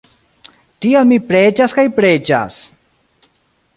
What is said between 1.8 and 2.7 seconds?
kaj preĝas!